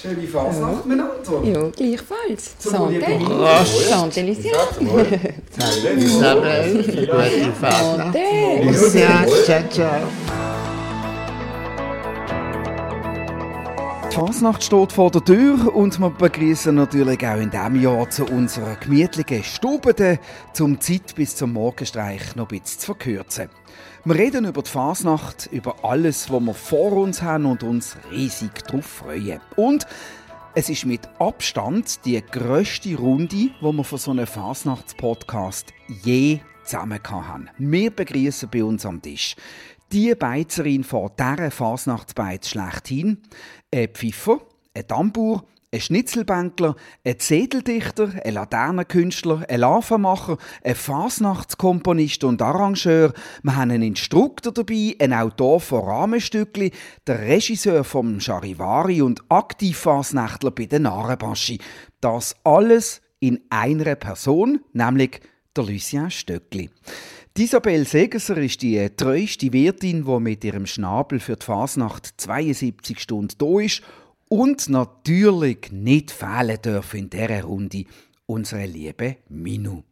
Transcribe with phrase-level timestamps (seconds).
[0.00, 1.42] Schöne Fasnacht miteinander.
[1.42, 2.54] Ja, gleichfalls.
[2.60, 3.18] Santé.
[3.90, 4.54] Santé, Lucien.
[5.98, 8.14] Isabel, gute Fasnacht.
[8.14, 9.44] Santé.
[9.44, 10.00] Ciao, ciao.
[14.08, 18.24] Die Fasnacht steht vor der Tür und wir begrüßen natürlich auch in diesem Jahr zu
[18.24, 20.18] unserer gemütlichen Stube,
[20.52, 23.48] zum Zeit bis zum Morgenstreich noch ein bisschen zu verkürzen.
[24.08, 28.64] Wir reden über die Fasnacht, über alles, was wir vor uns haben und uns riesig
[28.66, 29.38] darauf freuen.
[29.54, 29.86] Und
[30.54, 37.00] es ist mit Abstand die grösste Runde, die wir von so einem Fasnachtspodcast je zusammen
[37.04, 37.50] haben.
[37.58, 39.36] Wir begrüßen bei uns am Tisch
[39.92, 43.18] die Beizerin von dieser Fasnachtsbeiz schlechthin,
[43.70, 44.40] ein Pfiffer,
[44.74, 53.12] ein Tambour, ein Schnitzelbänkler, ein Zedeldichter, ein Laternenkünstler, ein Larvenmacher, ein Fasnachtskomponist und Arrangeur.
[53.42, 56.72] Wir haben einen Instruktor dabei, einen Autor von Rahmenstückli,
[57.06, 61.58] der Regisseur vom Charivari und Aktivfasnächtler bei den Narenbaschi.
[62.00, 65.20] Das alles in einer Person, nämlich
[65.54, 66.70] der Lucien Stöckli.
[67.36, 72.98] Die Isabel Segesser ist die treueste Wirtin, die mit ihrem Schnabel für die Fasnacht 72
[72.98, 73.82] Stunden da ist
[74.28, 77.84] und natürlich nicht fehlen darf in dieser Runde
[78.26, 79.82] unsere liebe Minu.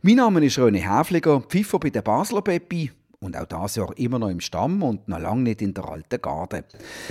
[0.00, 4.18] Mein Name ist René Häfliger, Pfiffer bei der Basler Peppi und auch das Jahr immer
[4.18, 6.64] noch im Stamm und noch lange nicht in der alten Garde.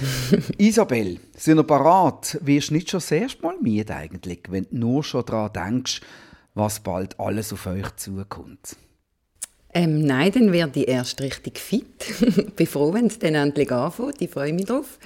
[0.57, 2.37] Isabel, sind wir parat?
[2.41, 6.01] Wirst du nicht schon das erste Mal müde eigentlich, wenn du nur schon daran denkst,
[6.53, 8.75] was bald alles auf euch zukommt?
[9.73, 12.55] Ähm, nein, dann werde ich erst richtig fit.
[12.57, 14.21] bin froh, wenn es dann endlich anfängt.
[14.21, 14.99] Ich freue mich drauf.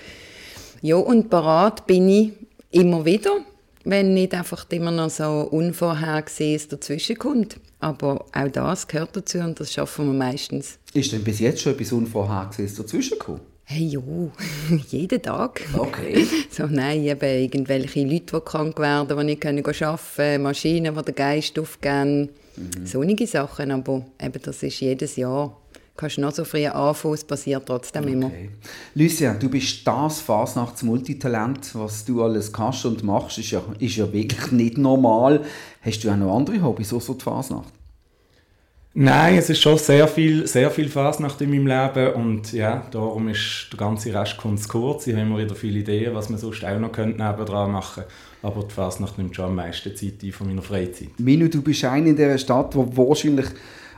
[0.86, 2.33] Ja, und parat bin ich
[2.69, 3.44] immer wieder,
[3.86, 7.58] wenn nicht einfach immer noch so Unvorhergesehenes dazwischenkommt.
[7.80, 10.77] Aber auch das gehört dazu und das schaffen wir meistens.
[10.94, 13.42] Ist denn bis jetzt schon etwas Unvorhergesehenes dazwischengekommen?
[13.64, 14.31] Hey, jo,
[14.92, 15.61] jeden Tag.
[15.75, 16.27] Okay.
[16.52, 21.02] So, nein, eben irgendwelche Leute, die krank werden, die nicht können arbeiten können, Maschinen, die
[21.02, 22.30] den Geist aufgeben.
[22.58, 22.86] Mhm.
[22.86, 25.58] Sonnige Sachen, aber eben, das ist jedes Jahr.
[25.95, 28.26] Du kannst noch so früh anfangen, es passiert trotzdem immer.
[28.26, 28.50] Okay.
[28.95, 34.11] Lucien, du bist das Fasnachts-Multitalent, was du alles kannst und machst, ist ja, ist ja
[34.11, 35.45] wirklich nicht normal.
[35.82, 37.72] Hast du auch noch andere Hobbys, außer die Fasnacht?
[38.94, 43.30] Nein, es ist schon sehr viel, sehr viel Fasnacht in meinem Leben und ja, darum
[43.30, 45.08] ist der ganze Rest kommt zu kurz.
[45.08, 48.04] Ich habe immer wieder viele Ideen, was man sonst auch noch könnte nebendran machen
[48.45, 51.20] aber die Fasnacht nimmt schon am meisten Zeit ein von meiner Freizeit.
[51.20, 53.48] Minu, du bist einer in dieser Stadt, wo wahrscheinlich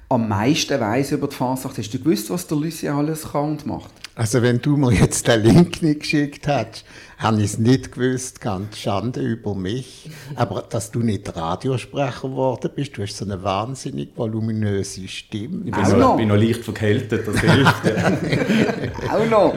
[0.09, 1.77] am meisten weiß über die Fasnacht.
[1.77, 3.91] Hast du gewusst, was der Lucien alles kann und macht?
[4.15, 6.85] Also wenn du mir jetzt den Link nicht geschickt hast,
[7.19, 10.09] habe ich es nicht gewusst, ganz Schande über mich.
[10.35, 15.65] Aber dass du nicht Radiosprecher geworden bist, du hast so eine wahnsinnig voluminöse Stimme.
[15.65, 16.17] Ich bin, noch, noch.
[16.17, 17.85] bin noch leicht verkältet, das hilft.
[17.85, 19.13] Ja.
[19.15, 19.55] Auch noch.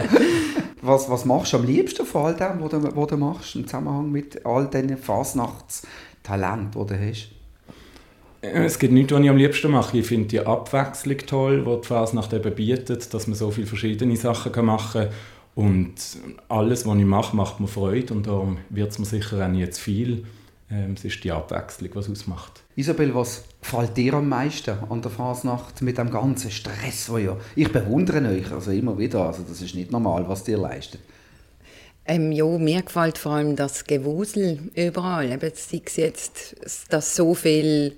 [0.83, 3.67] Was, was machst du am liebsten von all dem, was du, was du machst, im
[3.67, 7.40] Zusammenhang mit all diesen Fasnachtstalenten, die du hast?
[8.43, 9.99] Es gibt nichts, was ich am liebsten mache.
[9.99, 14.17] Ich finde die Abwechslung toll, die die Fasnacht eben bietet, dass man so viele verschiedene
[14.17, 15.11] Sachen machen kann.
[15.55, 15.95] Und
[16.49, 19.69] alles, was ich mache, macht mir Freude und darum wird es mir sicher auch nie
[19.69, 20.25] zu viel.
[20.71, 22.63] Ähm, es ist die Abwechslung, was es ausmacht.
[22.77, 27.37] Isabel, was gefällt dir am meisten an der Fasnacht mit dem ganzen Stress, wo ja...
[27.57, 31.01] Ich bewundere euch also immer wieder, also das ist nicht normal, was ihr leistet.
[32.07, 35.31] Ähm, ja, mir gefällt vor allem das Gewusel überall.
[35.31, 36.57] Eben, sei es jetzt,
[36.89, 37.97] dass so viel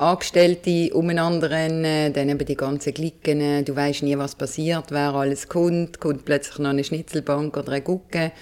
[0.00, 5.46] Angestellte umeinander rennen, dann eben die ganzen Glicken, du weißt nie, was passiert, wer alles
[5.46, 8.32] kommt, kommt plötzlich noch eine Schnitzelbank oder ein Gucke.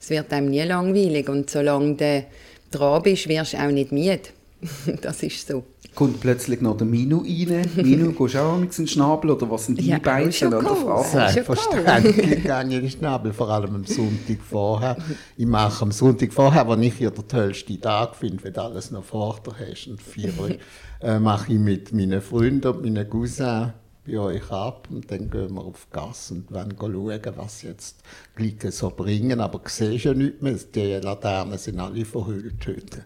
[0.00, 2.26] Es wird einem nie langweilig und solange du
[2.70, 4.20] dran bist, wirst du auch nicht müde.
[5.02, 5.64] das ist so.
[5.94, 7.68] Kommt plötzlich noch der Minu rein?
[7.76, 10.70] Minu, gehst du auch mit dem Schnabel oder was sind deine Ja, Beine schon oder
[10.70, 11.04] cool.
[11.04, 11.32] Fragen?
[11.32, 14.96] Selbstverständlich gehe ich in den Schnabel, vor allem am Sonntag vorher.
[15.36, 18.90] Ich mache am Sonntag vorher, was ich ja der tollste Tag finde, wenn du alles
[18.90, 20.32] noch vor dir hast und vier
[21.02, 23.72] äh, mache ich mit meinen Freunden und meinen Cousins
[24.04, 28.42] bei euch ab und dann gehen wir auf Gas und wollen schauen, was jetzt die
[28.42, 29.40] Glicken so bringen.
[29.40, 33.04] Aber du siehst ja nicht mehr, die Laternen sind alle verhüllt heute.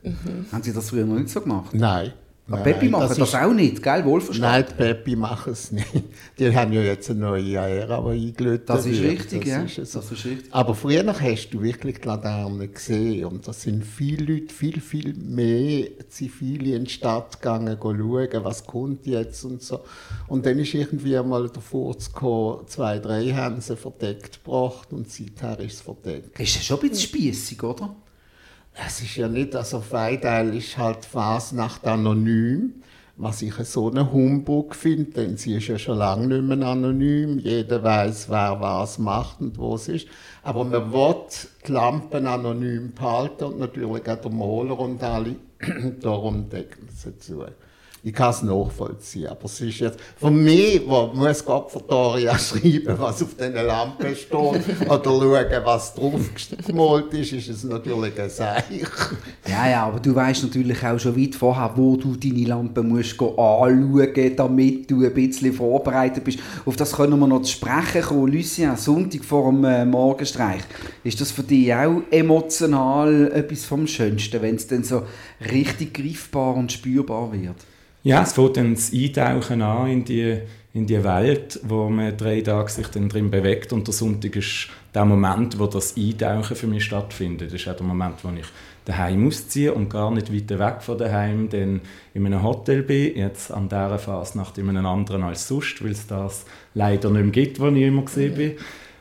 [0.52, 1.74] Haben Sie das früher noch nicht so gemacht?
[1.74, 2.12] Nein.
[2.48, 4.04] Aber nein, Peppi macht das, ist- auch nicht, gell?
[4.04, 4.60] Wohlverstanden.
[4.60, 5.86] Nein, die Peppi machen es nicht.
[6.38, 9.12] Die haben ja jetzt eine neue Ära, die eingelötet Das ist wird.
[9.14, 9.62] richtig, ja.
[9.62, 9.98] ist so.
[9.98, 10.54] Das ist richtig.
[10.54, 15.14] Aber früher hast du wirklich die Laterne gesehen und da sind viele Leute, viel, viel
[15.14, 19.80] mehr Zivile in die Stadt gegangen, schauen, was kommt jetzt und so.
[20.28, 25.10] Und dann ist irgendwie einmal der Furz gekommen, zwei, drei haben sie verdeckt gebracht und
[25.10, 26.38] seither ist es verdeckt.
[26.38, 27.94] Ist ja schon ein bisschen spiessig, oder?
[28.84, 32.82] Es ist ja nicht, also Feideil ist halt Fasnacht anonym.
[33.18, 37.38] was ich so einen Humbug finde, denn sie ist ja schon lange nicht mehr anonym.
[37.38, 40.06] Jeder weiß, wer was macht und wo es ist.
[40.42, 41.14] Aber man will
[41.66, 45.36] die Lampen anonym behalten und natürlich auch der Maler und alle.
[46.00, 47.46] Darum decken sie zu
[48.06, 49.26] ich kann es nachvollziehen.
[49.26, 54.14] Aber es ist jetzt, für mich, wo muss Gott Victoria schreiben, was auf diesen Lampen
[54.14, 56.20] steht, oder schauen, was drauf
[56.64, 58.62] gemalt ist, ist es natürlich ein Seich.
[59.48, 63.20] Ja, ja, aber du weißt natürlich auch schon weit vorher, wo du deine Lampen musst
[63.20, 66.38] anschauen, damit du ein bisschen vorbereitet bist.
[66.64, 68.32] Auf das können wir noch sprechen kommen.
[68.32, 70.62] Lucien, Sonntag vor dem äh, Morgenstreich.
[71.02, 75.02] Ist das für dich auch emotional etwas vom Schönsten, wenn es dann so
[75.40, 77.56] richtig greifbar und spürbar wird?
[78.06, 80.38] Ja, es fängt dann das Eintauchen an in die,
[80.74, 84.68] in die Welt, wo man drei Tage sich dann drin bewegt und der Sonntag ist
[84.94, 87.52] der Moment, wo das Eintauchen für mich stattfindet.
[87.52, 88.46] Das ist auch der Moment, wo ich
[88.84, 91.80] daheim ausziehe und gar nicht weiter weg von daheim dann
[92.14, 96.06] in einem Hotel bin, jetzt an dieser Fasnacht in einem anderen als sonst, weil es
[96.06, 96.44] das
[96.74, 98.52] leider nicht mehr gibt, wo ich immer gesehen bin.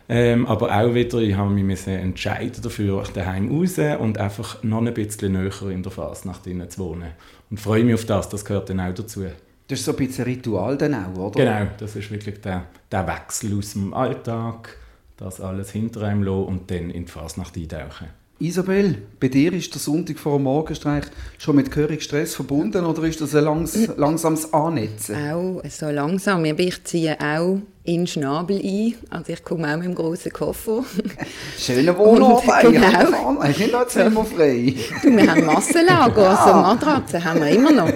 [0.07, 4.93] Ähm, aber auch wieder, ich habe mich entscheiden dafür, daheim raus und einfach noch ein
[4.93, 7.11] bisschen näher in der Fasnacht zu wohnen
[7.49, 9.23] und freue mich auf das, das gehört dann auch dazu.
[9.67, 11.43] Das ist so ein bisschen ein Ritual dann auch, oder?
[11.43, 14.77] Genau, das ist wirklich der, der Wechsel aus dem Alltag,
[15.17, 18.07] das alles hinter einem lassen und dann in die Fasnacht eintauchen.
[18.37, 21.05] Isabel, bei dir ist der Sonntag vor dem Morgenstreich
[21.37, 25.15] schon mit gehörig Stress verbunden oder ist das ein langs langsames Annetzen?
[25.31, 26.43] Auch so langsam.
[26.43, 28.95] Ich ziehe auch in den Schnabel ein.
[29.09, 30.83] Also ich komme auch mit einem grossen Koffer.
[31.57, 33.41] Schöner Wohnort genau.
[33.49, 34.73] Ich bin noch Zimmer frei.
[35.01, 36.35] Du, wir haben Massenlager, ja.
[36.35, 37.93] also Matratzen haben wir immer noch.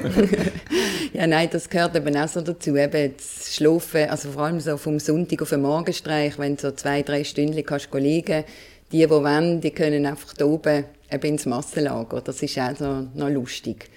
[1.11, 2.77] ja, nein, das gehört eben auch so dazu.
[2.77, 6.71] Eben das Schlafen, also vor allem so vom Sonntag auf den Morgenstreich, wenn du so
[6.71, 8.49] zwei, drei Stunden kannst liegen kannst,
[8.91, 12.21] die, die wollen, die können einfach da oben eben ins Massenlager.
[12.21, 13.89] Das ist auch so noch lustig.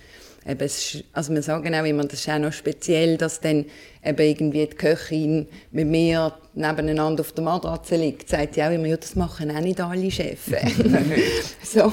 [0.44, 0.68] Eben,
[1.12, 3.64] also wir sagen auch immer, das ist auch noch speziell, dass dann
[4.04, 8.28] eben irgendwie die Köchin mit mir nebeneinander auf der Matratze liegt.
[8.28, 10.46] Sagt sie auch immer, ja, das machen auch nicht alle Chefs.
[11.62, 11.92] so.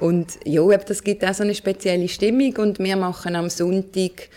[0.00, 4.28] Und ja, das gibt auch so eine spezielle Stimmung und wir machen am Sonntag,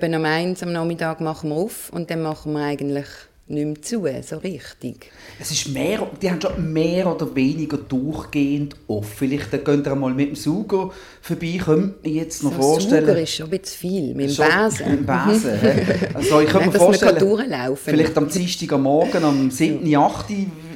[0.00, 3.06] eben am 1 am Nachmittag machen wir auf und dann machen wir eigentlich
[3.50, 5.10] nicht mehr zu, so richtig.
[5.38, 9.10] Es ist mehr, die haben schon mehr oder weniger durchgehend offen.
[9.16, 13.06] Vielleicht könnt ihr mal mit dem Sauger vorbei, könnt ihr jetzt noch so vorstellen.
[13.06, 14.90] Sauger ist schon ein bisschen viel, mit dem Besen.
[14.90, 19.94] Mit dem Besen, also ich könnte mir vorstellen, vielleicht am Dienstag am Morgen, am 7.,
[19.94, 20.26] 8.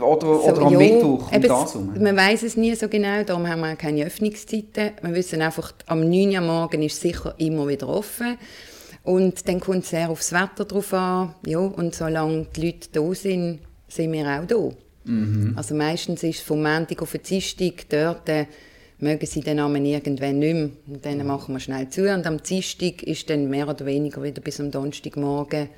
[0.01, 1.33] oder, so, oder am ja, Mittwoch.
[1.33, 4.91] Um das man weiß es nie so genau, darum haben wir keine Öffnungszeiten.
[5.01, 6.35] Wir wissen einfach, am 9.
[6.35, 8.37] Uhr morgen ist sicher immer wieder offen.
[9.05, 11.35] Und dann kommt es sehr aufs Wetter drauf an.
[11.47, 15.11] Ja, und solange die Leute da sind, sind wir auch da.
[15.11, 15.53] Mhm.
[15.57, 18.47] Also meistens ist es vom Montag auf den Dienstag dort, äh,
[18.99, 20.71] mögen sie den Namen irgendwann nicht mehr.
[20.87, 22.13] Und dann machen wir schnell zu.
[22.13, 25.69] Und am Dienstag ist dann mehr oder weniger wieder bis am Donnerstagmorgen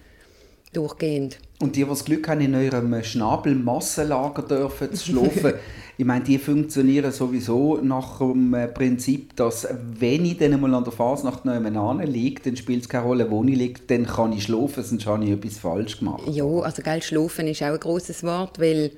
[0.72, 1.38] durchgehend.
[1.60, 5.54] Und die, die das Glück haben, in eurem Schnabelmassenlager dürfen zu schlafen,
[5.98, 9.66] ich meine, die funktionieren sowieso nach dem äh, Prinzip, dass
[9.98, 13.42] wenn ich dann mal an der Fasnacht nebenan liege, dann spielt es keine Rolle, wo
[13.44, 16.24] ich liege, dann kann ich schlafen, sonst habe ich etwas falsch gemacht.
[16.30, 18.90] Ja, also gell, schlafen ist auch ein grosses Wort, weil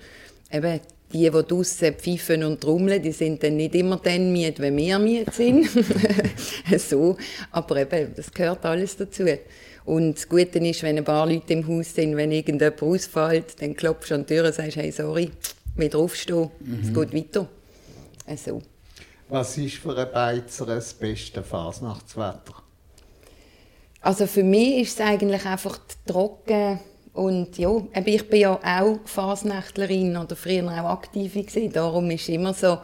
[0.51, 0.81] eben
[1.13, 4.99] die, die draussen pfeifen und trommeln, die sind dann nicht immer dann müde, wenn wir
[4.99, 5.69] müde sind.
[6.79, 7.17] so.
[7.53, 9.25] Aber eben, das gehört alles dazu.
[9.89, 13.75] Und das Gute ist, wenn ein paar Leute im Haus sind, wenn irgendjemand ausfällt, dann
[13.75, 15.31] klopfst du an die Tür und sagst, hey, sorry,
[15.77, 16.81] wieder aufstehen, mhm.
[16.83, 17.49] es geht weiter.
[18.27, 18.61] Also.
[19.31, 22.63] Was ist für ein Beizer das beste Fasnachtswetter?
[24.03, 26.81] Also für mich ist es eigentlich einfach trocken
[27.15, 31.73] und ja, ich bin ja auch Fasnächtlerin oder früher auch aktiv gewesen.
[31.73, 32.77] Darum ist es immer so,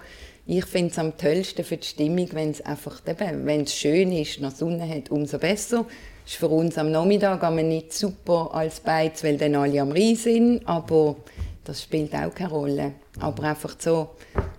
[0.47, 4.40] ich finde es am tollsten für die Stimmung, wenn es einfach wenn es schön ist,
[4.40, 5.85] noch Sonne hat, umso besser.
[6.26, 10.16] Ist für uns am Nachmittag aber nicht super als Beiz, weil dann alle am Rhein
[10.16, 11.16] sind, aber
[11.64, 12.93] das spielt auch keine Rolle.
[13.21, 14.11] Aber einfach so,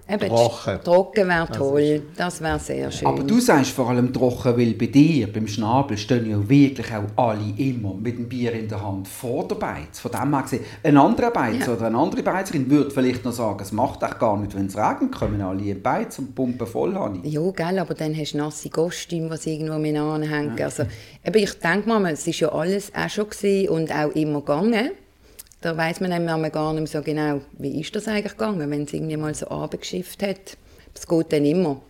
[0.09, 3.07] eben, trocken, trocken wäre toll, das wäre sehr schön.
[3.07, 7.24] Aber du sagst vor allem trocken, weil bei dir, beim Schnabel, stehen ja wirklich auch
[7.24, 10.00] alle immer mit dem Bier in der Hand vor der Beiz.
[10.00, 11.74] Von dem her gesehen, ein anderer Beiz ja.
[11.74, 14.77] oder eine andere Beizerin würde vielleicht noch sagen, es macht auch gar nicht, wenn es
[14.77, 17.21] regnet, kommen alle in Beiz und pumpen voll an.
[17.24, 20.57] Ja, gell, aber dann hast du nasse Kostüme, die irgendwo mit anhängen.
[20.57, 20.65] Ja.
[20.65, 20.83] Also,
[21.25, 23.25] eben, ich denke mal, es war ja alles auch schon
[23.69, 24.91] und auch immer gegangen.
[25.65, 28.93] Da weiß man dann gar nicht so genau, wie ist das eigentlich gegangen, wenn es
[28.93, 30.57] irgendwie mal so abgeschifft hat.
[30.93, 31.81] Das geht dann immer.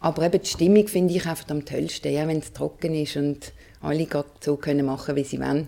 [0.00, 3.52] Aber eben die Stimmung finde ich einfach am tollsten, ja, wenn es trocken ist und
[3.82, 4.06] alle
[4.40, 5.66] so können machen, wie sie wollen.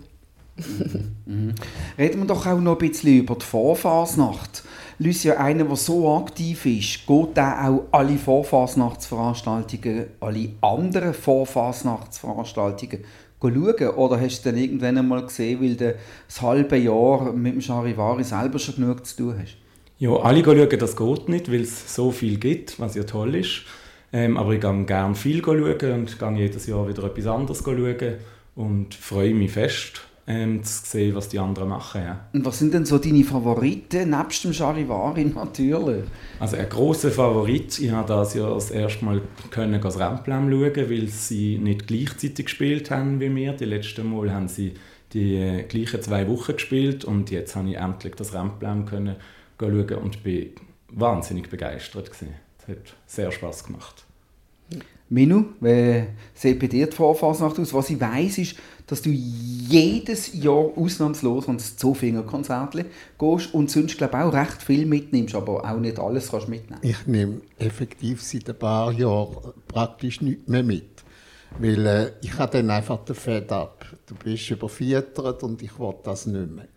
[1.27, 1.53] mhm.
[1.95, 4.63] Reden wir doch auch noch ein bisschen über die Vorfasnacht.
[4.97, 13.03] Lucia, einer, der so aktiv ist, geht der auch alle Vorfasnachtsveranstaltungen, alle anderen Vorfasnachtsveranstaltungen
[13.51, 13.89] schauen?
[13.95, 15.95] Oder hast du dann irgendwann einmal gesehen, weil du
[16.27, 19.57] das halbe Jahr mit dem Charivari selber schon genug zu tun hast?
[19.99, 23.63] Ja, alle schauen, das geht nicht, weil es so viel gibt, was ja toll ist.
[24.11, 28.15] Ähm, aber ich gehe gerne viel schauen und gehe jedes Jahr wieder etwas anderes schauen
[28.55, 32.01] und freue mich fest, ähm, zu sehen, was die anderen machen.
[32.01, 32.27] Ja.
[32.33, 36.05] Und was sind denn so deine Favoriten, nebst dem Charivari natürlich?
[36.39, 40.89] Also ein großer Favorit, ich habe das ja das erste Mal können das Rennplan schauen,
[40.89, 43.53] weil sie nicht gleichzeitig gespielt haben wie wir.
[43.53, 44.75] Die letzten Mal haben sie
[45.11, 49.15] die äh, gleichen zwei Wochen gespielt und jetzt habe ich endlich das Rennplan können
[49.59, 50.51] schauen und bin
[50.89, 52.33] wahnsinnig begeistert gewesen.
[52.59, 54.05] Es hat sehr Spaß gemacht.
[55.13, 57.71] Minu, wie sieht bei dir die Vorfasnacht aus?
[57.71, 58.55] Was ich weiß ist,
[58.87, 62.73] dass du jedes Jahr ausnahmslos ans Zofinger-Konzert
[63.19, 66.81] gehst und sonst glaube auch recht viel mitnimmst, aber auch nicht alles kannst mitnehmen.
[66.81, 71.03] Ich nehme effektiv seit ein paar Jahren praktisch nichts mehr mit.
[71.59, 73.85] Weil äh, ich habe dann einfach den Fed ab.
[74.07, 76.67] Du bist überfüttert und ich will das nicht mehr.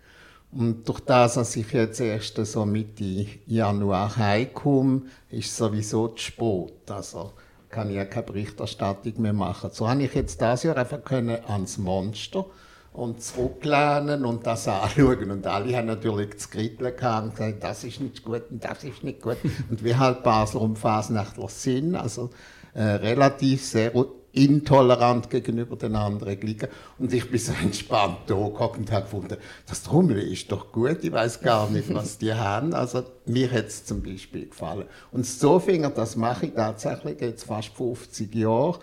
[0.53, 6.91] Und durch das, dass ich jetzt erst so Mitte Januar heimkomme, ist sowieso zu spät.
[6.91, 7.33] Also,
[7.77, 9.69] kann ich ja keine Berichterstattung mehr machen.
[9.71, 12.47] So habe ich jetzt das Jahr einfach können ans Monster
[12.95, 15.31] und zurücklehnen und das anschauen.
[15.31, 19.05] Und alle haben natürlich das Kritteln und gesagt, das ist nicht gut und das ist
[19.05, 19.37] nicht gut.
[19.71, 22.31] und wie halt Basler und Fasnachtler sind, also
[22.73, 23.95] äh, relativ sehr
[24.37, 26.69] intolerant gegenüber den anderen liegen.
[26.99, 28.61] Und ich bin so entspannt da und
[28.93, 32.75] habe gefunden, das Trommel ist doch gut, ich weiß gar nicht, was die haben.
[32.75, 34.85] Also mir hat es zum Beispiel gefallen.
[35.11, 38.79] Und so Finger, das mache ich tatsächlich jetzt fast 50 Jahre.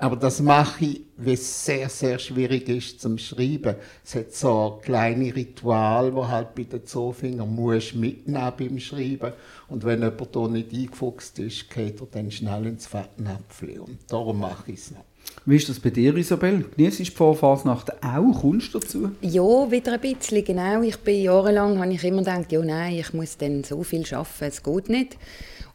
[0.00, 3.74] Aber das mache ich, weil es sehr, sehr schwierig ist zum Schreiben.
[4.04, 9.32] Es hat so kleine Ritual, wo halt bei den Zofinger musst mitnehmen beim Schreiben.
[9.68, 13.80] Und wenn jemand da nicht eingefuchst ist, geht er dann schnell ins Fettnäpfchen.
[13.80, 15.04] Und darum mache ich es noch.
[15.44, 16.64] Wie ist das bei dir, Isabel?
[16.76, 18.40] Genießt du die Vorfasnacht auch?
[18.40, 19.10] Kommst du dazu?
[19.20, 20.82] Ja, wieder ein bisschen, genau.
[20.82, 24.44] Ich bin jahrelang, habe ich immer gedacht, ja nein, ich muss dann so viel arbeiten,
[24.44, 25.16] es geht nicht.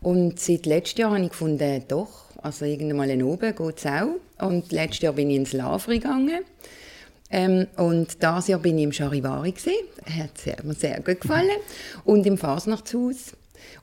[0.02, 4.46] Und seit letztem Jahr habe ich gefunden, doch, also irgendwann mal oben geht es auch.
[4.46, 6.44] Und letztes Jahr bin ich ins Lavri gegangen.
[7.30, 9.86] Ähm, und dieses Jahr bin ich im Charivari gesehen.
[10.06, 11.58] Hat mir sehr gut gefallen.
[12.04, 13.36] Und im Fasnachtshaus.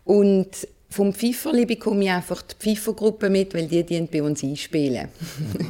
[0.04, 5.06] Und vom Pfeiferli bekomme ich einfach die Pfeifergruppe mit, weil die, die bei uns einspielen.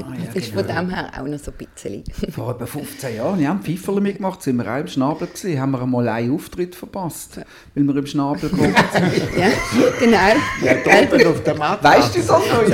[0.02, 0.62] Ah, ja, das ist genau.
[0.62, 2.04] von dem her auch noch so ein bisschen.
[2.32, 5.72] Vor etwa 15 Jahren ja, haben Pfeiferli mitgemacht, sind wir auch im Schnabel gewesen, haben
[5.72, 7.38] wir einmal einen Auftritt verpasst,
[7.74, 9.38] weil wir im Schnabel gekommen sind.
[9.38, 9.48] ja,
[9.98, 10.16] genau.
[10.64, 11.84] Ja, dort auf der Matte.
[11.84, 12.68] Weißt du das noch?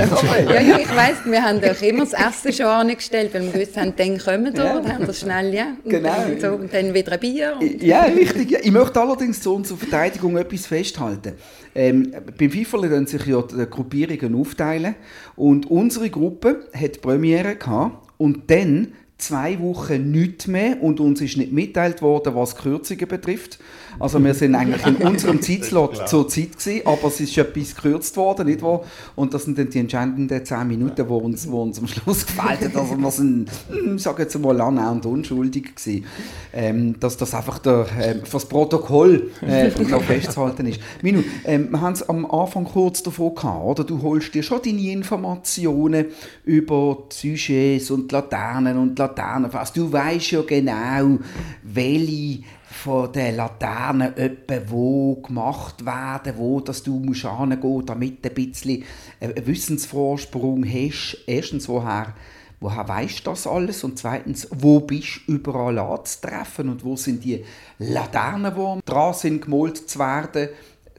[0.49, 3.75] ja, ja, ich weiss, wir haben doch immer das Essen schon angestellt, weil wir gewusst
[3.75, 4.93] haben, dann kommen wir ja.
[4.93, 5.67] haben wir schnell, ja.
[5.83, 6.15] Und genau.
[6.15, 7.55] Dann, so, und dann wieder ein Bier.
[7.81, 8.53] Ja, richtig.
[8.63, 11.33] Ich möchte allerdings zu unserer Verteidigung etwas festhalten.
[11.75, 14.95] Ähm, beim FIFA können sich ja die Gruppierungen aufteilen.
[15.35, 21.37] Und unsere Gruppe hat Premiere gehabt und dann zwei Wochen nichts mehr und uns ist
[21.37, 23.57] nicht mitteilt worden, was Kürzungen betrifft.
[23.99, 28.15] Also wir sind eigentlich in unserem Zeitslot zur Zeit gewesen, aber es ist etwas gekürzt
[28.15, 28.81] worden, nicht wahr?
[29.15, 32.61] Und das sind dann die entscheidenden zehn Minuten, wo uns, wo uns am Schluss gefällt
[32.61, 32.75] hat.
[32.75, 36.05] Also wir sind, hm, ich sage jetzt mal, und unschuldig gewesen.
[36.53, 40.79] Ähm, dass das einfach der, äh, für das Protokoll äh, noch festzuhalten ist.
[41.01, 43.83] Minu, ähm, wir haben es am Anfang kurz davon gehabt, oder?
[43.83, 46.05] Du holst dir schon deine Informationen
[46.45, 49.73] über die Sujets und Laternen und Laternenfass.
[49.73, 51.19] Du weißt ja genau,
[51.63, 58.29] welche von den Laternen etwa wo gemacht werden, wo dass du musst hingehen, damit du
[58.29, 58.83] ein bisschen
[59.19, 61.17] einen Wissensvorsprung hast.
[61.25, 62.13] Erstens, woher,
[62.59, 63.83] woher weißt du das alles?
[63.83, 67.43] Und zweitens, wo bist du überall anzutreffen und wo sind die
[67.79, 70.49] Laternen, die dran sind, gemalt zu werden,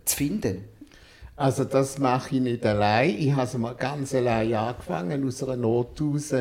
[0.05, 0.65] zu finden?
[1.37, 3.11] Also das mache ich nicht allein.
[3.11, 6.35] Ich habe es mal ganz allein angefangen, aus einer Not heraus.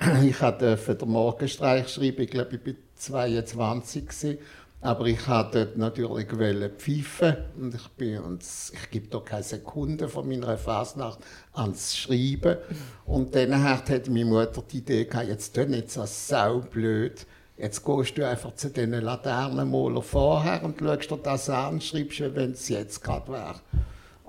[0.22, 4.38] Ich durfte den Morgenstreich schreiben, ich glaube, ich war 22 gewesen.
[4.82, 10.26] Aber ich hatte natürlich pfeifen und ich, bin, und ich gebe da keine Sekunde von
[10.26, 11.18] meiner Fasnacht
[11.52, 12.56] ans Schreiben.
[13.04, 17.26] Und dann hat meine Mutter die Idee gehabt, jetzt tu nicht so saublöd,
[17.58, 22.52] jetzt gehst du einfach zu diesen Laternenmaler vorher und schaust dir das an, schreibst, wenn
[22.52, 23.60] es jetzt gerade wäre.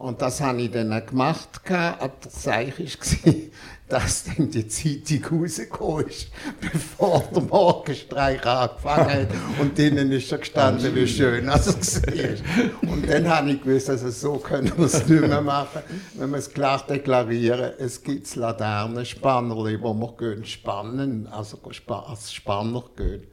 [0.02, 3.34] Und das habe ich dann gemacht, aber das Zeichen war,
[3.92, 6.28] dass dann die Zeitung rausgekommen ist,
[6.62, 9.28] bevor der Morgenstreich angefangen hat.
[9.60, 12.90] Und drinnen ist schon gestanden, wie schön es war.
[12.90, 15.82] Und dann habe ich gewusst, also so können wir es nicht mehr machen,
[16.14, 17.74] wenn wir es klar deklarieren.
[17.80, 23.28] Es gibt Laternenspanner, die wir gehen spannen, also als Spanner gehen.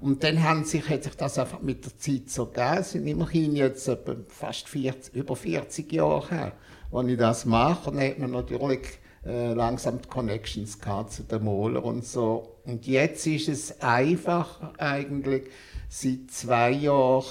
[0.00, 2.78] Und dann haben sich, hat sich das einfach mit der Zeit so gegeben.
[2.80, 3.90] Es sind immerhin jetzt
[4.28, 6.52] fast 40, über 40 Jahre her,
[6.90, 7.90] als ich das mache.
[7.90, 8.80] Und dann hat man natürlich
[9.24, 12.56] äh, langsam die Connections zu den Moler und so.
[12.64, 15.50] Und jetzt ist es einfach eigentlich,
[15.88, 17.24] seit zwei Jahren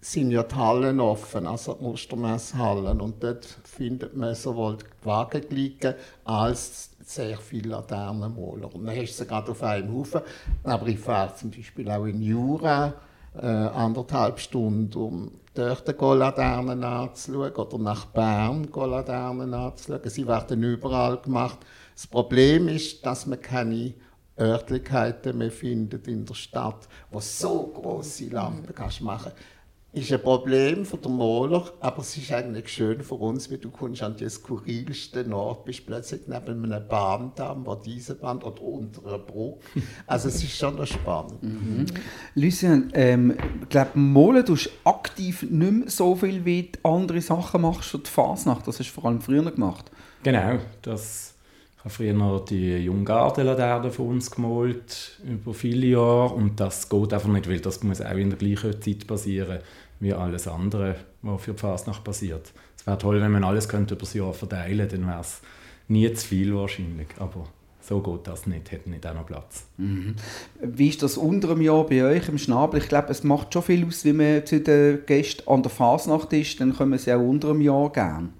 [0.00, 3.00] sind ja die Hallen offen, also die Mustermesshallen.
[3.00, 8.72] Und dort findet man sowohl die Wagenglicken als sehr viele Laternenmoler.
[8.74, 10.20] Und dann hast du sie gerade auf einem Haufen.
[10.62, 12.94] Aber ich fahre zum Beispiel auch in Jura
[13.34, 20.10] äh, anderthalb Stunden, um die Laternen anzuschauen oder nach Bern Laternen anzuschauen.
[20.10, 21.58] Sie werden überall gemacht.
[21.94, 23.94] Das Problem ist, dass man keine
[24.38, 29.55] Örtlichkeiten mehr findet in der Stadt, wo so große Lampen kannst machen kannst
[29.96, 33.70] ist ein Problem für den Maler, aber es ist eigentlich schön für uns, weil du
[33.70, 39.06] kommst an den skurrilsten Ort, bist plötzlich neben einem Bahndamm, wo diese Bahn oder unter
[39.06, 39.60] einer Brücke.
[40.06, 41.42] Also es ist schon spannend.
[41.42, 41.86] Mhm.
[42.34, 47.62] Lucien, ähm, ich glaube, Malen tust aktiv nicht mehr so viel, wie du andere Sachen
[47.62, 48.68] machst für die Fasnacht.
[48.68, 49.90] Das hast du vor allem früher gemacht.
[50.22, 51.34] Genau, das
[51.78, 56.34] ich habe früher noch die Junggartenlaterne von uns gemalt, über viele Jahre.
[56.34, 59.60] Und das geht einfach nicht, weil das muss auch in der gleichen Zeit passieren
[60.00, 62.52] wie alles andere, was für die Fasnacht passiert.
[62.76, 65.40] Es wäre toll, wenn man alles könnte über das Jahr verteilen könnte, dann wäre es
[65.88, 67.08] nie zu viel wahrscheinlich.
[67.18, 67.46] Aber
[67.80, 69.64] so geht das nicht, hätte nicht auch noch Platz.
[69.76, 70.16] Mhm.
[70.60, 72.80] Wie ist das unter dem Jahr bei euch im Schnabel?
[72.80, 76.32] Ich glaube, es macht schon viel aus, wie man zu den Gästen an der Fasnacht
[76.32, 78.30] ist, dann kommen sie auch unter dem Jahr gerne.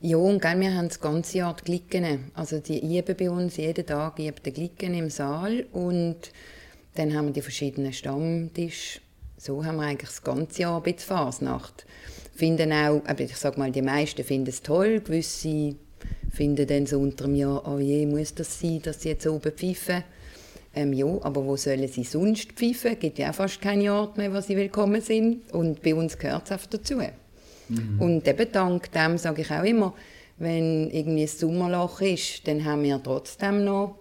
[0.00, 2.30] Ja, und gell, wir haben das ganze Jahr die Glicken.
[2.34, 6.16] Also die üben bei uns jeden Tag üben die Glicken im Saal und
[6.96, 9.00] dann haben wir die verschiedenen Stammtische
[9.36, 11.86] so haben wir eigentlich das ganze Jahr ein bisschen Fasnacht.
[12.34, 15.76] Finden auch, ich sage mal, die meisten finden es toll, gewisse
[16.32, 19.52] finden dann so unter dem Jahr, oh je, muss das sein, dass sie jetzt oben
[19.52, 20.04] pfeifen.
[20.74, 22.92] Ähm, ja, aber wo sollen sie sonst pfeifen?
[22.92, 25.50] Es gibt ja auch fast keine Ort mehr, wo sie willkommen sind.
[25.52, 26.96] Und bei uns gehört es einfach dazu.
[27.68, 28.00] Mhm.
[28.00, 29.94] Und eben dank dem sage ich auch immer,
[30.38, 33.98] wenn irgendwie ein Sommerloch ist, dann haben wir trotzdem noch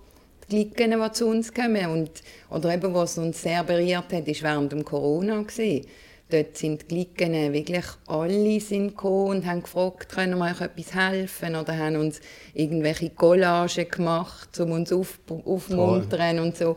[0.50, 1.86] Klicken, die zu uns kommen.
[1.88, 2.12] Und,
[2.50, 5.42] oder eben, was uns sehr berührt hat, war während dem Corona.
[5.42, 5.86] Gewesen.
[6.30, 10.96] Dort sind die Klicken wirklich alle sind gekommen und haben gefragt, können wir euch etwas
[10.96, 11.56] helfen?
[11.56, 12.20] Oder haben uns
[12.56, 16.76] irgendwelche Collagen gemacht, um uns auf, aufmuntern und so.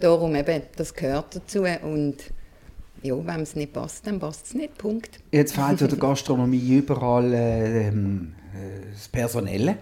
[0.00, 1.62] Darum eben, das gehört dazu.
[1.82, 2.16] Und
[3.02, 4.76] ja, wenn es nicht passt, dann passt es nicht.
[4.76, 5.20] Punkt.
[5.30, 9.76] Jetzt fehlt ja der Gastronomie überall äh, ähm, äh, das Personelle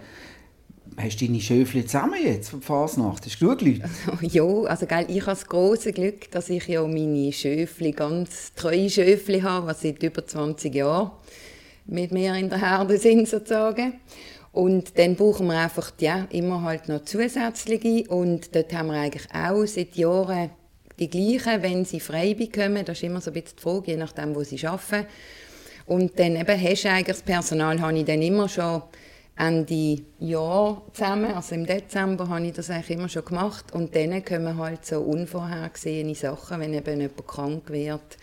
[1.01, 3.25] hast du deine Schöfli zusammen jetzt für Fasnacht?
[3.25, 3.89] Hast du genug Leute?
[4.21, 8.89] ja, also gell, ich habe das große Glück, dass ich ja meine Schöfli, ganz treue
[8.89, 11.11] Schöfli habe, die seit über 20 Jahren
[11.85, 13.93] mit mir in der Herde sind sozusagen.
[14.51, 19.27] Und dann brauchen wir einfach ja, immer halt noch zusätzliche und dort haben wir eigentlich
[19.33, 20.49] auch seit Jahren
[20.97, 22.83] die gleichen, wenn sie frei bekommen.
[22.83, 25.07] Das ist immer so ein bisschen die Frage, je nachdem, wo sie arbeiten.
[25.85, 28.81] Und dann eben hast du eigentlich das Personal, habe ich dann immer schon
[29.39, 33.71] Ende Jahr zusammen, also im Dezember habe ich das eigentlich immer schon gemacht.
[33.73, 38.17] Und dann kommen halt so unvorhergesehene Sachen, wenn eben jemand krank wird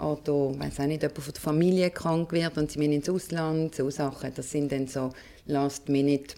[0.00, 3.76] oder weiß auch nicht, jemand von der Familie krank wird und sie müssen ins Ausland,
[3.76, 5.10] so Sachen, das sind dann so
[5.46, 6.34] Last Minute,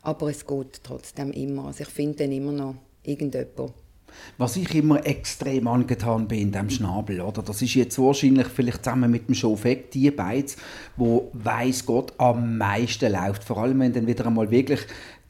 [0.00, 3.74] aber es geht trotzdem immer, also ich finde dann immer noch irgendjemand,
[4.38, 7.42] was ich immer extrem angetan bin in diesem Schnabel, oder?
[7.42, 10.56] das ist jetzt wahrscheinlich vielleicht zusammen mit dem Chauffeur die Beiz,
[10.96, 13.44] wo weiß Gott am meisten läuft.
[13.44, 14.80] Vor allem, wenn dann wieder einmal wirklich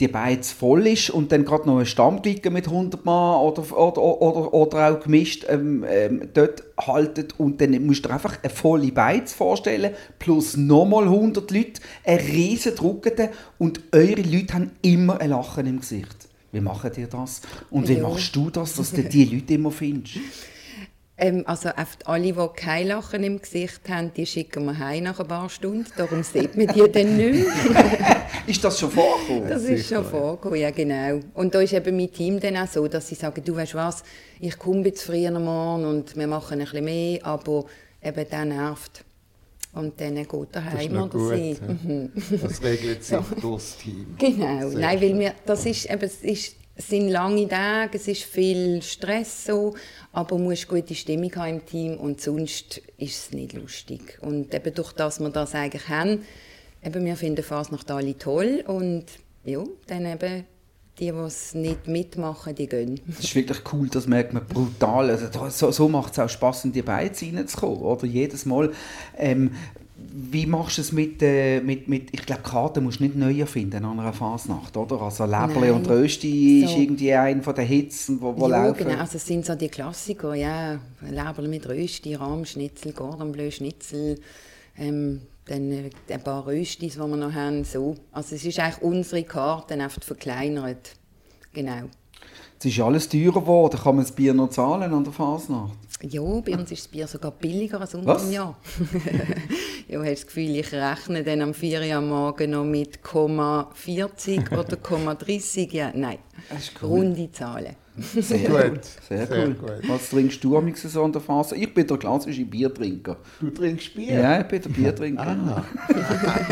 [0.01, 4.03] die Beiz voll ist und dann gerade noch ein Stammglicker mit 100 Mann oder, oder,
[4.03, 8.51] oder, oder auch gemischt ähm, ähm, dort haltet und dann musst du dir einfach eine
[8.51, 15.21] volle Beiz vorstellen, plus nochmal 100 Leute, eine riesen Druckete und eure Leute haben immer
[15.21, 16.29] ein Lachen im Gesicht.
[16.55, 17.43] Wie machen ihr das?
[17.71, 18.03] Und wie ja.
[18.09, 20.19] machst du das, dass du die Leute immer findest?
[21.17, 21.71] Ähm, also
[22.05, 25.87] alle, die kein Lachen im Gesicht haben, die schicken wir heim nach ein paar Stunden.
[25.97, 27.47] Darum sieht man die dann nicht
[28.47, 29.49] Ist das schon vorgekommen?
[29.49, 31.21] Das ist schon vorgekommen, ja genau.
[31.35, 34.05] Und da ist eben mein Team dann auch so, dass sie sagen, du weißt was,
[34.41, 37.65] ich komme jetzt früher Morgen und wir machen ein bisschen mehr, aber
[38.03, 39.05] eben der nervt.
[39.75, 41.57] Und dann geht er heim oder gut, sie.
[41.61, 42.13] Mhm.
[42.41, 43.41] Das regelt sich so.
[43.41, 44.15] durchs Team.
[44.19, 48.07] Genau, Sehr nein, weil wir, das ist, eben, es, ist, es sind lange Tage, es
[48.07, 49.75] ist viel Stress so,
[50.13, 54.19] aber man muss gute Stimmung haben im Team und sonst ist es nicht lustig.
[54.21, 56.25] Und eben durch das wir das eigentlich haben,
[56.85, 59.07] eben wir finden fast noch alle toll und
[59.45, 60.45] ja, dann eben
[60.99, 63.01] die, die es nicht mitmachen, die gehen.
[63.07, 65.11] Das ist wirklich cool, das merkt man brutal.
[65.11, 67.79] Also, so, so macht es auch Spass, in die Beiz reinzukommen.
[67.79, 68.07] Oder?
[68.07, 68.73] Jedes Mal.
[69.17, 69.51] Ähm,
[70.17, 73.37] wie machst du es mit, äh, mit, mit ich glaube, Karten musst du nicht neu
[73.37, 75.01] erfinden an einer Fasnacht, oder?
[75.03, 76.71] Also Läberle und Rösti so.
[76.73, 78.87] ist irgendwie ein von den Hits, wo, wo ja, laufen.
[78.87, 80.79] genau, also das sind so die Klassiker, ja.
[81.01, 84.21] Läberle mit Rösti, Rahmschnitzel, Gordon Bleu Schnitzel,
[84.77, 87.65] ähm, dann äh, ein paar Röstis, die wir noch haben.
[87.65, 87.97] So.
[88.13, 90.93] Also es ist eigentlich unsere Karte einfach verkleinert.
[91.53, 91.89] Genau.
[92.59, 93.79] Es ist alles teurer geworden.
[93.79, 95.73] Kann man das Bier noch zahlen an der Fasnacht?
[96.03, 98.57] Ja, bei uns ist das Bier sogar billiger als unter dem Jahr.
[99.89, 104.53] ja, hast das Gefühl, ich rechne dann am 4 Uhr am Morgen noch mit 0,40
[104.53, 105.73] oder 0,30.
[105.73, 106.19] Ja, nein,
[106.83, 107.77] runde Zahlen.
[107.97, 108.85] Sehr gut.
[109.09, 109.61] Sehr, Sehr gut.
[109.61, 109.89] gut.
[109.89, 111.55] Was trinkst du am so an der Phase?
[111.57, 113.19] Ich bin der klassische Biertrinker.
[113.41, 114.15] Du trinkst Bier?
[114.15, 115.27] Ja, ich bin der Biertrinker.
[115.27, 115.65] Ah.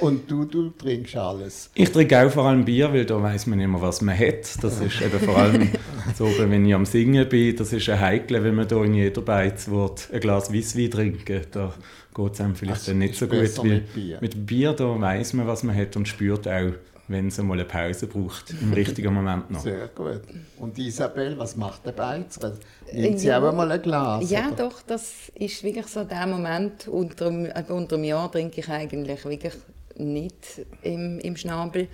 [0.00, 1.70] Und du, du trinkst alles?
[1.74, 4.62] Ich trinke auch vor allem Bier, weil da weiß man immer, was man hat.
[4.62, 5.68] Das ist eben vor allem
[6.14, 9.22] so, wenn ich am Singen bin, das ist ein Heikel, wenn man da in jeder
[9.22, 11.42] Beizwort ein Glas Weisswein trinken.
[11.50, 11.74] Da
[12.14, 14.18] geht es einem vielleicht also, dann nicht so gut wie mit Bier.
[14.20, 14.72] mit Bier.
[14.72, 16.72] Da weiß man, was man hat und spürt auch,
[17.10, 19.60] wenn es mal eine Pause braucht, im richtigen Moment noch.
[19.60, 20.22] Sehr gut.
[20.58, 22.56] Und Isabel, was macht der Beizer?
[22.92, 24.30] Nimmt sie ja, auch mal ein Glas?
[24.30, 24.68] Ja, oder?
[24.68, 26.86] doch, das ist wirklich so der Moment.
[26.86, 29.54] Unter, äh, unter dem Jahr trinke ich eigentlich wirklich
[29.96, 31.88] nicht im, im Schnabel.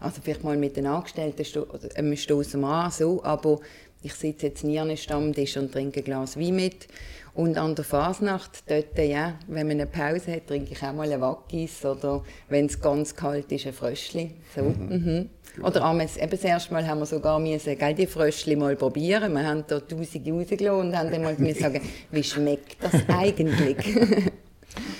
[0.00, 3.60] Also vielleicht mal mit den Angestellten äh, stoßen wir an, so, aber
[4.02, 6.88] ich sitze jetzt nie an einem Stammtisch und trinke ein Glas Wein mit.
[7.34, 11.12] Und an der Fasnacht, dort, ja, wenn man eine Pause hat, trinke ich auch mal
[11.12, 14.30] ein Wackis oder wenn es ganz kalt ist, ein Fröschli.
[14.54, 14.62] So.
[14.62, 14.88] Mhm.
[14.88, 15.30] Mhm.
[15.62, 19.32] Oder abends, eben das erste Mal haben wir sogar müssen, gell, die Fröschli mal probieren.
[19.32, 21.80] Wir haben da tausend rausgelassen und haben dann mal sagen,
[22.12, 23.78] wie schmeckt das eigentlich?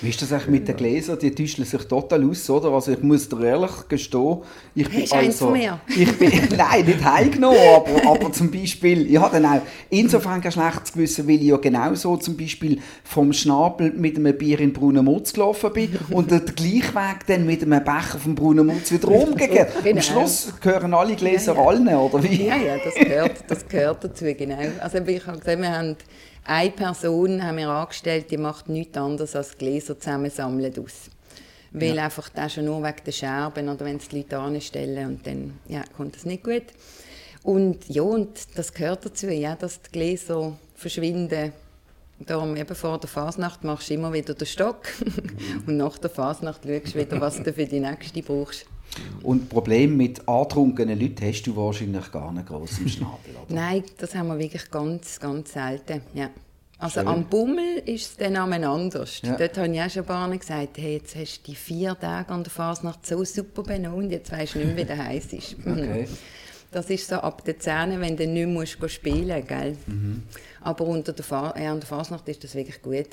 [0.01, 1.17] Wie ist das eigentlich mit den Gläsern?
[1.19, 2.71] Die täuschen sich total aus, oder?
[2.71, 4.37] Also ich muss dir ehrlich gestehen,
[4.73, 5.79] ich bin Hast also, mir?
[5.87, 10.51] Ich bin, nein, nicht heimgenommen, aber, aber zum Beispiel, ich habe dann auch insofern kein
[10.51, 15.05] schlechtes Gewissen, weil ich ja genauso zum Beispiel vom Schnabel mit einem Bier in braunen
[15.05, 19.07] Mutz gelaufen bin und den gleichen Weg dann mit einem Becher vom braunen Mutz wieder
[19.09, 19.71] umgekehrt.
[19.83, 19.97] Genau.
[19.97, 21.67] Am Schluss gehören alle Gläser ja, ja.
[21.67, 22.45] allen, oder wie?
[22.45, 24.57] Ja, ja, das gehört, das gehört dazu, genau.
[24.79, 25.95] Also ich habe gesehen, wir haben
[26.45, 31.09] eine Person haben wir angestellt, die macht nichts anderes als Gläser zusammensammeln aus.
[31.71, 32.05] Weil ja.
[32.05, 35.59] einfach das schon nur wegen der Scherben oder wenn es die Leute anstellen und dann
[35.67, 36.63] ja, kommt das nicht gut.
[37.43, 41.51] Und ja, und das gehört dazu, ja, dass die Gläser verschwinden.
[42.19, 44.87] Darum eben vor der Fasnacht machst du immer wieder den Stock
[45.67, 48.65] und nach der Fasnacht schaust du wieder, was du für die nächste brauchst.
[49.23, 53.53] Und Problem mit antrunkenen Leuten hast du wahrscheinlich gar nicht groß im Schnabel, oder?
[53.53, 56.29] Nein, das haben wir wirklich ganz, ganz selten, ja.
[56.77, 57.07] Also Schön.
[57.07, 59.21] am Bummel ist es dann anders.
[59.23, 59.37] Ja.
[59.37, 62.29] Dort habe ich auch schon ein paar gesagt, hey, jetzt hast du die vier Tage
[62.29, 65.33] an der Fasnacht so super benommen und jetzt weißt du nicht mehr, wie der heiß
[65.33, 65.55] ist.
[65.65, 66.07] Okay.
[66.75, 68.49] Das ist so ab der Zähne, wenn du nicht
[68.81, 69.77] mehr spielen musst, gell?
[69.87, 70.23] Mhm.
[70.59, 73.07] Aber unter der Fa äh, an der Fasnacht ist das wirklich gut.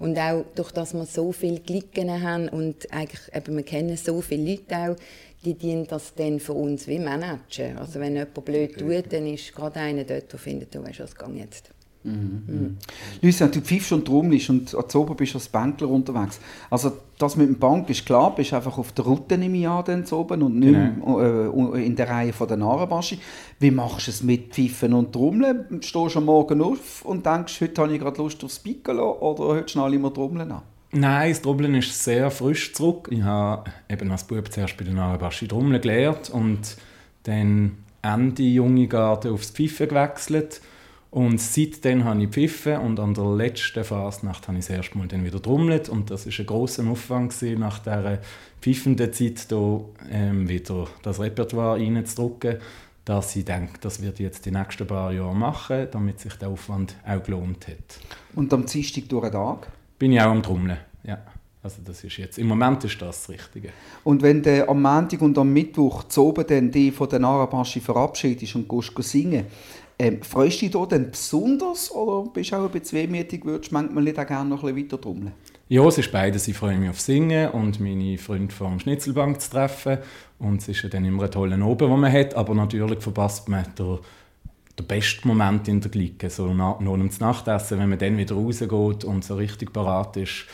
[0.00, 4.20] Und auch durch das wir so viele Glicken haben und eigentlich, eben, wir kennen so
[4.20, 4.96] viele Leute auch,
[5.44, 7.78] die dienen das dann für uns wie managen.
[7.78, 9.02] Also wenn jemand blöd okay.
[9.02, 11.70] tut, dann ist gerade einer dort, der findet, du weißt, was geht jetzt.
[12.06, 12.42] Mhm.
[12.46, 12.76] Mhm.
[13.20, 16.38] Lucian, du pfiffst und trommelst und Oben bist du als Bänkler unterwegs.
[16.70, 20.04] Also das mit dem Bank ist klar, bist einfach auf der Route nehme ich an,
[20.12, 21.20] oben und nicht genau.
[21.20, 23.18] äh, in der Reihe von der Narrenbaschi.
[23.58, 25.80] Wie machst du es mit Pfiffen und Trommeln?
[25.82, 29.44] Stehst du am Morgen auf und denkst, heute habe ich gerade Lust aufs Piccolo oder
[29.56, 30.62] heute schnalle ich mir Trommeln an?
[30.92, 33.08] Nein, das Trommeln ist sehr frisch zurück.
[33.10, 36.76] Ich habe eben als Bub zuerst bei der Narrenbaschi Trommeln gelernt und
[37.24, 40.60] dann Ende junge Garten aufs Pfiffen gewechselt
[41.16, 45.08] und seitdem habe ich pfiffen und an der letzten Fasnacht habe ich das erste Mal
[45.08, 48.18] dann wieder trommelt und das ist ein großer Aufwand gewesen, nach dieser
[48.60, 52.58] pfiffenden Zeit da, ähm, wieder das Repertoire reinzudrücken,
[53.06, 56.94] dass ich denke, das wird jetzt die nächsten paar Jahre machen, damit sich der Aufwand
[57.06, 57.98] auch gelohnt hat.
[58.34, 59.68] Und am Dienstag durch den Tag?
[59.98, 61.18] Bin ich auch am Trommeln, ja.
[61.62, 63.70] Also das ist jetzt, im Moment ist das das Richtige.
[64.04, 67.80] Und wenn du am Montag und am Mittwoch zu oben dann die von der Narabaschi
[67.80, 69.46] verabschiedest und gehst singen,
[69.98, 73.70] ähm, freust du dich da denn besonders oder bist du auch ein bisschen wehmütig, würdest
[73.70, 75.32] du manchmal nicht auch gerne noch ein bisschen weiter trommeln?
[75.68, 76.46] Ja, es ist beides.
[76.46, 79.98] Ich freue mich auf Singen und meine Freunde vom Schnitzelbank zu treffen.
[80.38, 83.48] Und es ist ja dann immer ein toller Oben, den man hat, aber natürlich verpasst
[83.48, 83.98] man den,
[84.78, 88.36] den besten Moment in der Glicke, so nach, nach dem Nachtessen, wenn man dann wieder
[88.36, 90.46] rausgeht und so richtig parat ist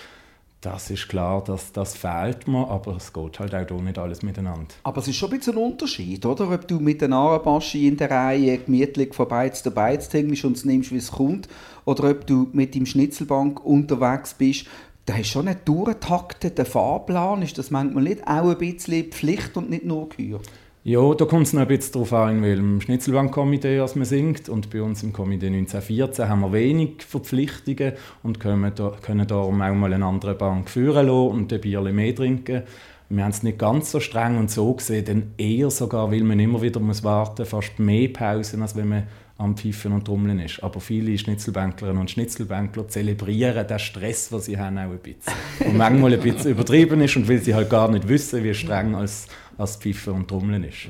[0.62, 4.68] das ist klar, dass das fehlt mir, aber es geht halt auch nicht alles miteinander.
[4.84, 6.48] Aber es ist schon ein bisschen ein Unterschied, oder?
[6.48, 10.56] Ob du mit den Arabaschi in der Reihe gemütlich von Beiz zu Beiz hängst und
[10.56, 11.48] es nimmst, wie es kommt,
[11.84, 14.66] oder ob du mit dem Schnitzelbank unterwegs bist,
[15.06, 17.42] da hast schon einen durchgetakteten Fahrplan.
[17.42, 20.40] Ist das manchmal nicht auch ein bisschen Pflicht und nicht nur Gehör?
[20.84, 24.48] Ja, da kommt es noch ein bisschen darauf an, in welchem Schnitzelbankkomitee man singt.
[24.48, 27.92] Und bei uns im Komitee 1914 haben wir wenig Verpflichtungen
[28.24, 31.80] und können, da, können darum auch mal eine andere Bank führen lassen und ein Bier
[31.82, 32.64] mehr trinken.
[33.10, 36.40] Wir haben es nicht ganz so streng und so gesehen, dann eher sogar, weil man
[36.40, 39.02] immer wieder muss warten muss, fast mehr Pausen, als wenn man
[39.42, 40.62] am Pfeifen und Trommeln ist.
[40.62, 45.32] Aber viele Schnitzelbänklerinnen und Schnitzelbänkler zelebrieren den Stress, den sie haben, auch ein bisschen.
[45.66, 48.94] Und manchmal ein bisschen übertrieben ist und weil sie halt gar nicht wissen, wie streng
[48.94, 49.26] als,
[49.58, 50.88] als Pfeifen und Trommeln ist.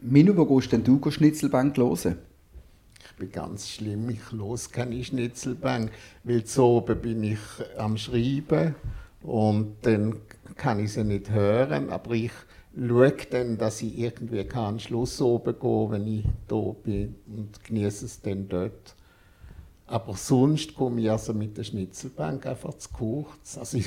[0.00, 2.16] Minu, wo gehst denn du Schnitzelbank hören?
[3.06, 5.92] Ich bin ganz schlimm, ich los keine Schnitzelbank,
[6.24, 7.38] weil so oben bin ich
[7.78, 8.74] am Schreiben
[9.22, 10.16] und dann
[10.56, 12.32] kann ich sie nicht hören, aber ich
[12.76, 18.06] schaue dann, dass ich irgendwie kann Schluss oben gehe, wenn ich da bin und genieße
[18.06, 18.94] es dann dort.
[19.86, 23.58] Aber sonst komme ich also mit der Schnitzelbank einfach zu kurz.
[23.58, 23.78] Also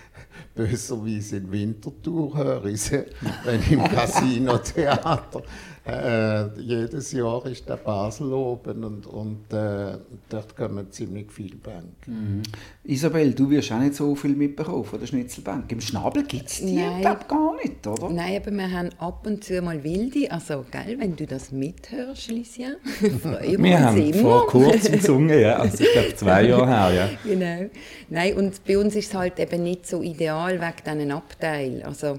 [0.54, 3.04] böserweise in Winterthur höre ich sie,
[3.44, 5.42] wenn im Casino-Theater
[5.84, 12.10] äh, jedes Jahr ist der Basel oben und, und äh, dort kommen ziemlich viele Bänke.
[12.10, 12.42] Mhm.
[12.84, 15.70] Isabel, du wirst auch nicht so viel mitbekommen von der Schnitzelbank.
[15.70, 18.10] Im Schnabel gibt es die glaub, gar nicht, oder?
[18.10, 20.30] Nein, aber wir haben ab und zu mal wilde.
[20.32, 24.20] Also, gell, wenn du das mithörst, Licia, Wir haben immer.
[24.20, 25.58] vor kurzem gesungen, ja.
[25.58, 27.10] Also ich glaube zwei Jahre her, ja.
[27.24, 27.70] Genau.
[28.10, 31.82] Nein, und bei uns ist es halt eben nicht so ideal wegen diesen Abteil.
[31.84, 32.18] Also,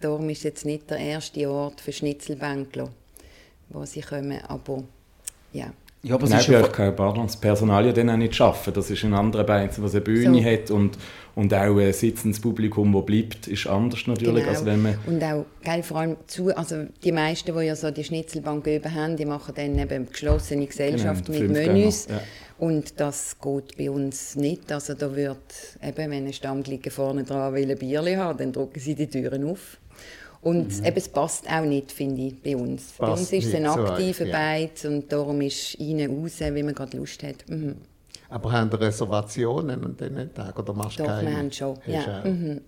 [0.00, 2.88] Darum ist jetzt nicht der erste Ort für Schnitzelbänkler,
[3.68, 4.82] wo sie kommen, aber
[5.52, 5.72] ja.
[6.02, 8.72] Ja, aber Nein, ja kann pardon, das Personal ja dann auch nicht schaffen.
[8.72, 10.44] Das ist in anderen Beizen, was eine Bühne so.
[10.44, 10.96] hat und,
[11.34, 14.48] und auch ein sitzendes Publikum, das bleibt, ist anders natürlich, genau.
[14.48, 14.98] als wenn man...
[15.06, 18.94] Und auch, gell, vor allem zu, also die meisten, die ja so die Schnitzelbank üben
[18.94, 22.06] haben, die machen dann eben geschlossene Gesellschaft genau, mit Menüs.
[22.08, 22.20] Ja.
[22.56, 24.72] Und das geht bei uns nicht.
[24.72, 25.38] Also da wird
[25.82, 29.50] eben, wenn ein Stammglieder vorne dran will ein Bierchen haben, dann drücken sie die Türen
[29.50, 29.78] auf.
[30.42, 30.84] Und mhm.
[30.86, 32.92] eben, es passt auch nicht, finde ich, bei uns.
[32.92, 34.90] Passt bei uns ist es ein aktiver so, Beiz ja.
[34.90, 37.48] und darum ist rein, raus, wie man gerade Lust hat.
[37.48, 37.76] Mhm.
[38.30, 41.30] Aber haben Reservationen an diesen Tagen oder machst du Doch, keine?
[41.30, 42.24] wir haben schon, ja.
[42.24, 42.60] Mhm.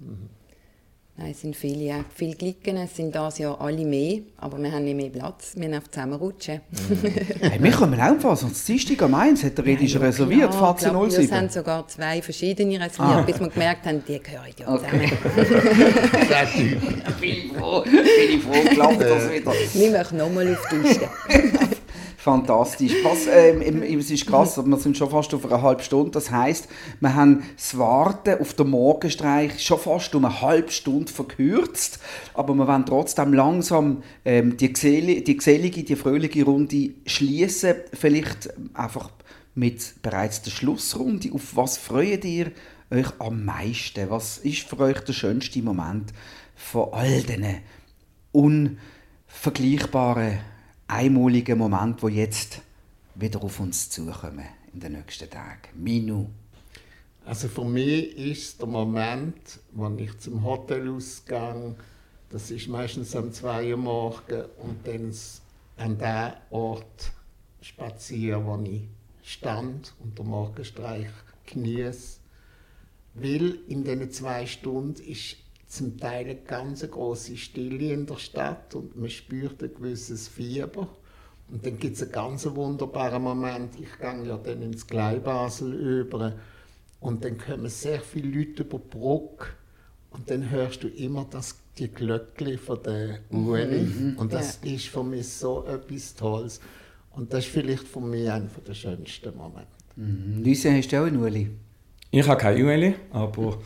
[1.14, 2.04] Nein, es sind viele, ja.
[2.14, 5.70] Viele Glicken, es sind das Jahr alle mehr, aber wir haben nicht mehr Platz, wir
[5.74, 6.62] haben zusammenrutschen.
[6.70, 7.06] Mhm.
[7.40, 10.74] hey, wir kommen auch fast, sonst Dienstag am 1 hat der Redischer ja, reserviert, klar,
[10.74, 11.30] Fatze 07.
[11.30, 13.22] Wir haben sogar zwei verschiedene reserviert, ah.
[13.22, 15.12] bis wir gemerkt haben, die gehören ja okay.
[16.48, 16.80] zusammen.
[17.20, 19.52] bin ich froh, bin ich froh, klappt das wieder.
[19.74, 21.08] Wir machen nochmal auf die Liste.
[22.22, 22.94] Fantastisch.
[23.02, 26.12] Was, ähm, es ist krass, wir sind schon fast auf einer halben Stunde.
[26.12, 26.68] Das heisst,
[27.00, 31.98] wir haben das Warten auf den Morgenstreich schon fast um eine halbe Stunde verkürzt.
[32.34, 37.74] Aber wir wollen trotzdem langsam ähm, die, gesellige, die gesellige, die fröhliche Runde schließen.
[37.92, 39.10] Vielleicht einfach
[39.56, 41.32] mit bereits der Schlussrunde.
[41.32, 42.52] Auf was freut ihr
[42.92, 44.10] euch am meisten?
[44.10, 46.12] Was ist für euch der schönste Moment
[46.54, 47.58] von all diesen
[48.30, 50.38] unvergleichbaren
[50.92, 52.60] einmaligen Moment, wo jetzt
[53.14, 55.68] wieder auf uns zukommen in den nächsten Tagen?
[55.74, 56.26] Minu.
[57.24, 61.74] Also für mich ist der Moment, wenn ich zum Hotel ausgehe,
[62.28, 65.14] das ist meistens am 2 Uhr morgens und dann
[65.76, 67.12] an den Ort
[67.62, 68.82] spazieren, wo ich
[69.22, 71.08] stand und den Morgenstreich
[71.46, 72.18] genieße.
[73.14, 75.36] Weil in diesen zwei Stunden ist
[75.72, 80.86] zum Teil eine ganz große Stille in der Stadt und man spürt ein gewisses Fieber.
[81.50, 83.74] Und dann gibt es einen ganz wunderbaren Moment.
[83.80, 86.34] Ich gehe ja dann ins Gleibasel über
[87.00, 89.46] und dann kommen sehr viele Leute über die Brücke
[90.10, 93.80] und dann hörst du immer das, die Glöckchen von der Ueli.
[93.80, 94.18] Mhm.
[94.18, 94.74] Und das ja.
[94.74, 96.60] ist für mich so etwas Tolles.
[97.12, 99.68] Und das ist vielleicht für mich einer der schönsten Momente.
[99.96, 100.44] Mhm.
[100.44, 101.50] Lucia, hast du auch eine Ueli?
[102.10, 103.58] Ich habe keine Ueli, aber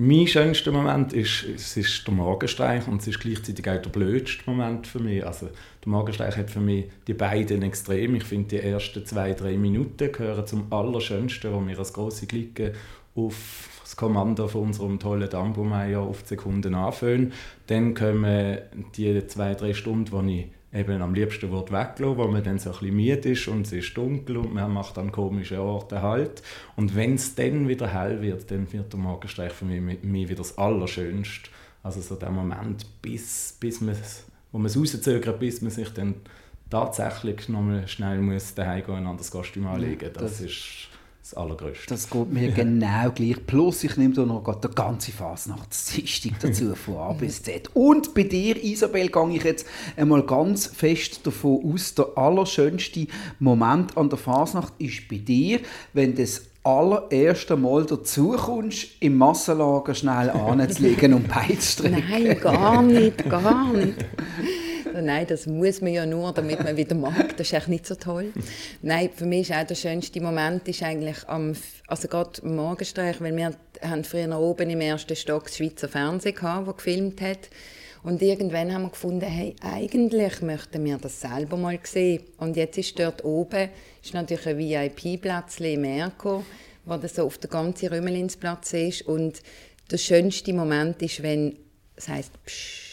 [0.00, 4.44] mein schönster Moment ist, es ist der Morgenstreich und es ist gleichzeitig auch der blödste
[4.46, 5.26] Moment für mich.
[5.26, 8.14] Also der Morgenstreich hat für mich die beiden extrem.
[8.14, 12.74] Ich finde, die ersten zwei, drei Minuten gehören zum Allerschönsten, wo wir als große Clique
[13.16, 17.32] auf das Kommando von unserem tollen Dambumeier auf die Sekunden anfangen.
[17.66, 18.58] Dann kommen
[18.96, 22.70] die zwei, drei Stunden, wo ich eben am liebsten wird weglassen, wo man dann so
[22.70, 26.42] ein bisschen müde ist und es ist dunkel und man macht an komischen Orten Halt.
[26.76, 30.38] Und wenn es dann wieder hell wird, dann wird der Morgenstreich für mich, mich wieder
[30.38, 31.50] das Allerschönste.
[31.82, 33.96] Also so der Moment, bis, bis man
[34.52, 36.16] wo man es rauszögert, bis man sich dann
[36.70, 40.10] tatsächlich nochmal schnell muss daheim gehen und ein anderes Kostüm anlegen.
[40.12, 40.88] Das, das ist
[41.30, 41.86] das Allergrößte.
[41.88, 43.46] Das geht mir genau gleich.
[43.46, 47.70] Plus, ich nehme da noch die ganze Fasnachtsdichtung dazu, von A bis Z.
[47.74, 53.06] Und bei dir, Isabel, gehe ich jetzt einmal ganz fest davon aus, der allerschönste
[53.38, 55.60] Moment an der Fasnacht ist bei dir,
[55.92, 62.04] wenn das allererste Mal dazu kommst, im Massenlager schnell anzulegen und beizustrecken.
[62.08, 63.96] Nein, gar nicht, gar nicht.
[65.02, 67.36] Nein, das muss man ja nur, damit man wieder mag.
[67.36, 68.32] Das ist echt nicht so toll.
[68.82, 71.54] Nein, für mich ist auch der schönste Moment ist eigentlich am,
[71.86, 76.34] also gerade am Morgenstreich, weil wir haben früher oben im ersten Stock das Schweizer Fernsehen
[76.34, 77.50] gehabt, wo gefilmt hat.
[78.02, 82.22] Und irgendwann haben wir gefunden, hey, eigentlich möchten wir das selber mal sehen.
[82.38, 83.68] Und jetzt ist dort oben
[84.02, 86.44] ist natürlich ein VIP-Platz im Erko,
[86.84, 89.02] wo das so auf der ganzen Römelinsplatz ist.
[89.02, 89.42] Und
[89.90, 91.56] der schönste Moment ist, wenn
[91.96, 92.87] es heisst Psst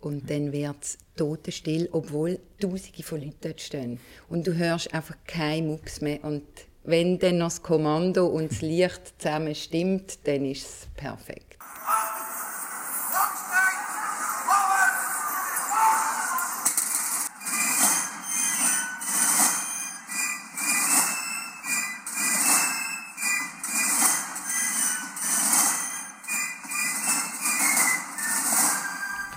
[0.00, 4.00] und dann wird es totenstill, obwohl Tausende von Leuten dort stehen.
[4.28, 6.22] Und du hörst einfach keinen Mucks mehr.
[6.24, 6.44] Und
[6.84, 11.56] wenn dann noch das Kommando und das Licht zusammen stimmt, dann ist es perfekt.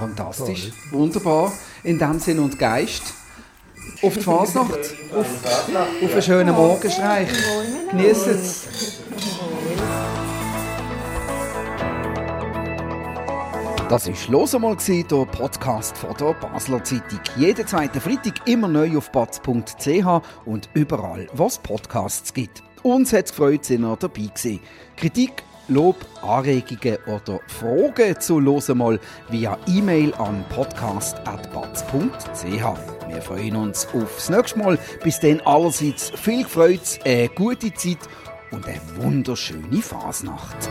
[0.01, 1.53] Fantastisch, wunderbar.
[1.83, 3.03] In dem Sinn und Geist.
[4.01, 4.79] Auf die Fasnacht,
[5.15, 5.27] auf,
[6.03, 7.29] auf einen schönen Morgenstreich.
[7.91, 8.67] Genießt es.
[13.89, 17.19] Das war «Los einmal», der Podcast von der Basler Zeitung.
[17.37, 22.63] Jeden zweiten Freitag immer neu auf batz.ch und überall, wo es Podcasts gibt.
[22.81, 24.61] Uns hat es gefreut, sind ihr dabei gewesen.
[24.97, 32.43] Kritik, Lob, Anregungen oder Fragen zu «Los einmal» via E-Mail an podcast.batz.ch.
[33.07, 34.77] Wir freuen uns aufs nächste Mal.
[35.01, 37.99] Bis dann allerseits viel Freude, eine gute Zeit
[38.51, 40.69] und eine wunderschöne Fasnacht.